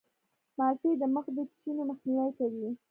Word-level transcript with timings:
مالټې 0.57 0.91
د 1.01 1.03
مخ 1.13 1.25
د 1.35 1.37
چینو 1.59 1.81
مخنیوی 1.89 2.31
کوي. 2.37 2.69